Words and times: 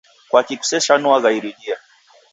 Kwaki 0.29 0.55
kuseshanue 0.61 1.15
iridia? 1.37 1.77